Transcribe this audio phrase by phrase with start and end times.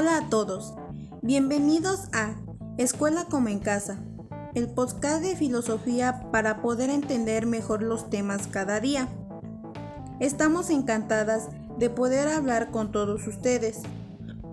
[0.00, 0.74] Hola a todos,
[1.22, 2.36] bienvenidos a
[2.76, 3.98] Escuela como en casa,
[4.54, 9.08] el podcast de filosofía para poder entender mejor los temas cada día.
[10.20, 11.48] Estamos encantadas
[11.80, 13.80] de poder hablar con todos ustedes,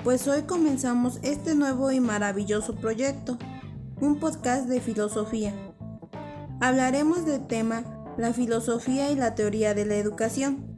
[0.03, 3.37] pues hoy comenzamos este nuevo y maravilloso proyecto,
[4.01, 5.53] un podcast de filosofía.
[6.59, 7.83] Hablaremos del tema
[8.17, 10.75] la filosofía y la teoría de la educación.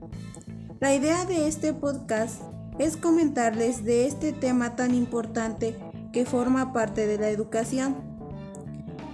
[0.81, 2.41] La idea de este podcast
[2.80, 5.76] es comentarles de este tema tan importante
[6.12, 7.95] que forma parte de la educación.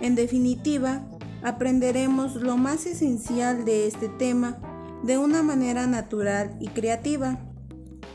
[0.02, 1.04] En definitiva,
[1.44, 4.58] aprenderemos lo más esencial de este tema
[5.04, 7.40] de una manera natural y creativa.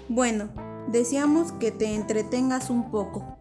[0.09, 0.49] Bueno,
[0.91, 3.39] deseamos que te entretengas un poco.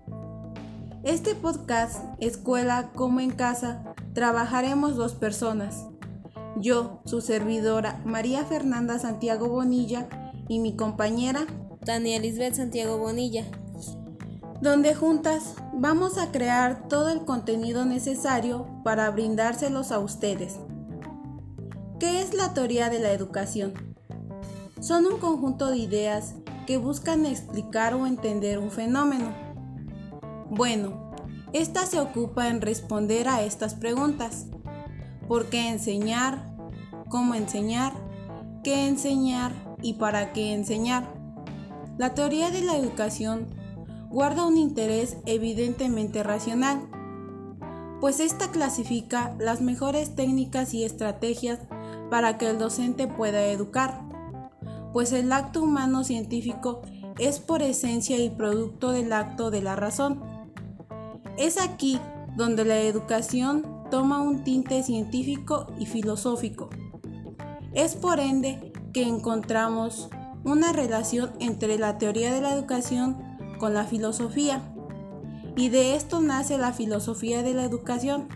[1.03, 5.85] Este podcast, Escuela como en casa, trabajaremos dos personas.
[6.57, 10.09] Yo, su servidora María Fernanda Santiago Bonilla
[10.49, 11.45] y mi compañera
[11.87, 13.45] Tania Lisbeth Santiago Bonilla,
[14.59, 20.57] donde juntas vamos a crear todo el contenido necesario para brindárselos a ustedes.
[21.97, 23.71] ¿Qué es la teoría de la educación?
[24.81, 26.35] Son un conjunto de ideas
[26.65, 29.33] que buscan explicar o entender un fenómeno.
[30.49, 31.15] Bueno,
[31.53, 34.47] esta se ocupa en responder a estas preguntas.
[35.29, 36.53] ¿Por qué enseñar?
[37.07, 37.93] ¿Cómo enseñar?
[38.61, 39.53] ¿Qué enseñar?
[39.81, 41.16] ¿Y para qué enseñar?
[41.97, 43.47] La teoría de la educación
[44.09, 46.87] guarda un interés evidentemente racional,
[47.99, 51.59] pues esta clasifica las mejores técnicas y estrategias
[52.11, 54.01] para que el docente pueda educar,
[54.93, 56.83] pues el acto humano científico
[57.17, 60.21] es por esencia y producto del acto de la razón.
[61.37, 61.99] Es aquí
[62.35, 66.69] donde la educación toma un tinte científico y filosófico.
[67.73, 70.09] Es por ende que encontramos
[70.47, 73.17] una relación entre la teoría de la educación
[73.59, 74.61] con la filosofía.
[75.57, 78.29] Y de esto nace la filosofía de la educación,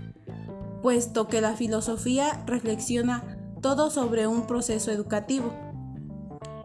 [0.82, 3.24] puesto que la filosofía reflexiona
[3.62, 5.54] todo sobre un proceso educativo.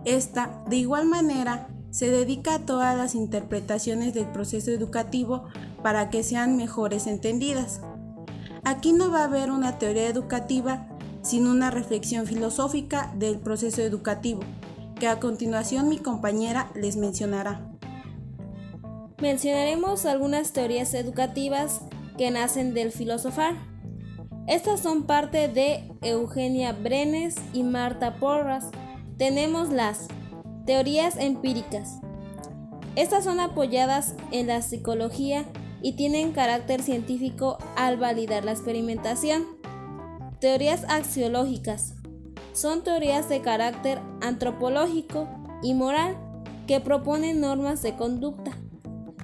[0.05, 5.45] Esta, de igual manera, se dedica a todas las interpretaciones del proceso educativo
[5.83, 7.81] para que sean mejores entendidas.
[8.65, 10.89] Aquí no va a haber una teoría educativa
[11.23, 14.41] sin una reflexión filosófica del proceso educativo,
[14.99, 17.71] que a continuación mi compañera les mencionará.
[19.21, 21.81] Mencionaremos algunas teorías educativas
[22.19, 23.55] que nacen del filosofar.
[24.47, 28.67] Estas son parte de Eugenia Brenes y Marta Porras.
[29.17, 30.09] Tenemos las
[30.67, 32.01] teorías empíricas.
[32.95, 35.47] Estas son apoyadas en la psicología
[35.83, 39.45] y tienen carácter científico al validar la experimentación.
[40.41, 41.96] Teorías axiológicas.
[42.56, 45.28] Son teorías de carácter antropológico
[45.62, 46.17] y moral
[46.67, 48.53] que proponen normas de conducta,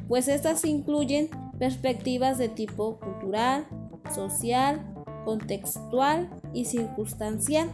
[0.07, 3.67] pues estas incluyen perspectivas de tipo cultural,
[4.15, 4.83] social,
[5.25, 7.71] contextual y circunstancial.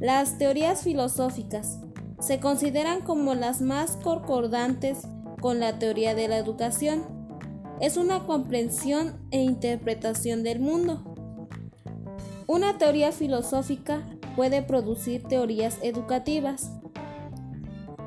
[0.00, 1.78] Las teorías filosóficas
[2.18, 5.06] se consideran como las más concordantes
[5.40, 7.04] con la teoría de la educación.
[7.80, 11.04] Es una comprensión e interpretación del mundo.
[12.48, 14.02] Una teoría filosófica
[14.34, 16.70] puede producir teorías educativas.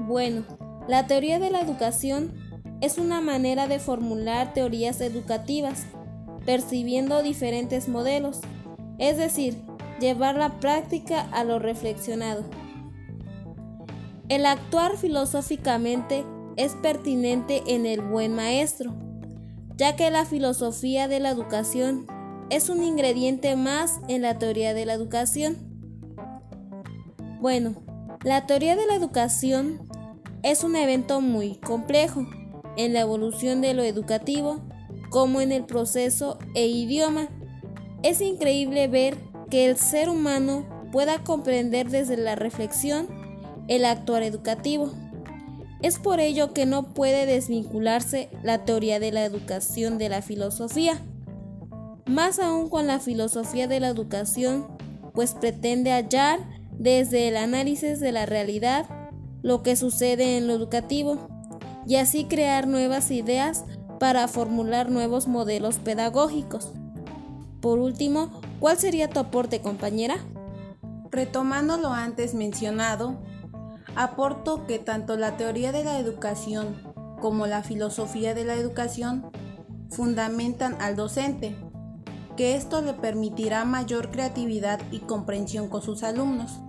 [0.08, 0.44] Bueno,
[0.88, 2.34] la teoría de la educación
[2.82, 5.86] es una manera de formular teorías educativas,
[6.46, 8.42] percibiendo diferentes modelos,
[9.00, 9.62] es decir,
[10.00, 12.44] llevar la práctica a lo reflexionado.
[14.30, 16.26] El actuar filosóficamente
[16.58, 18.94] es pertinente en el buen maestro,
[19.78, 22.08] ya que la filosofía de la educación
[22.50, 25.65] es un ingrediente más en la teoría de la educación.
[27.40, 27.76] Bueno,
[28.24, 29.80] la teoría de la educación
[30.44, 32.26] es un evento muy complejo
[32.78, 34.62] en la evolución de lo educativo
[35.10, 37.28] como en el proceso e idioma.
[38.04, 39.18] Es increíble ver
[39.50, 43.08] que el ser humano pueda comprender desde la reflexión
[43.68, 44.92] el actuar educativo.
[45.82, 51.02] Es por ello que no puede desvincularse la teoría de la educación de la filosofía,
[52.06, 54.68] más aún con la filosofía de la educación,
[55.14, 56.40] pues pretende hallar
[56.78, 58.86] desde el análisis de la realidad
[59.42, 61.28] lo que sucede en lo educativo
[61.86, 63.64] y así crear nuevas ideas
[64.00, 66.72] para formular nuevos modelos pedagógicos.
[67.62, 68.30] Por último,
[68.60, 70.18] ¿cuál sería tu aporte, compañera?
[71.12, 73.18] Retomando lo antes mencionado,
[73.96, 76.76] aporto que tanto la teoría de la educación
[77.22, 79.32] como la filosofía de la educación
[79.90, 81.56] fundamentan al docente,
[82.36, 86.60] que esto le permitirá mayor creatividad y comprensión con sus alumnos.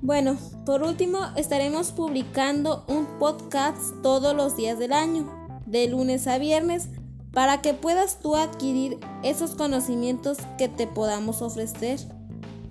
[0.00, 0.36] Bueno,
[0.66, 5.26] por último, estaremos publicando un podcast todos los días del año,
[5.66, 6.90] de lunes a viernes,
[7.32, 12.00] para que puedas tú adquirir esos conocimientos que te podamos ofrecer.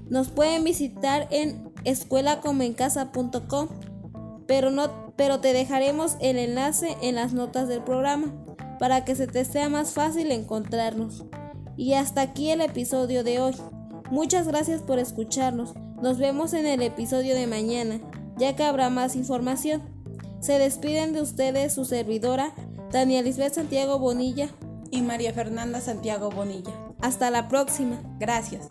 [0.09, 3.67] Nos pueden visitar en escuelacomencasa.com,
[4.45, 8.33] pero no pero te dejaremos el enlace en las notas del programa
[8.83, 11.23] para que se te sea más fácil encontrarnos.
[11.77, 13.55] Y hasta aquí el episodio de hoy.
[14.11, 15.73] Muchas gracias por escucharnos.
[16.01, 18.01] Nos vemos en el episodio de mañana,
[18.35, 19.83] ya que habrá más información.
[20.41, 22.53] Se despiden de ustedes su servidora,
[22.91, 24.49] Tania Lisbeth Santiago Bonilla
[24.91, 26.73] y María Fernanda Santiago Bonilla.
[26.99, 28.01] Hasta la próxima.
[28.19, 28.67] Gracias.